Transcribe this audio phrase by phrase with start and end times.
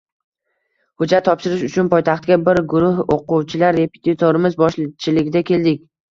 [1.03, 5.81] Hujjat topshirish uchun poytaxtga bir guruh o`quvchilar repetitorimiz boshchiligida keldik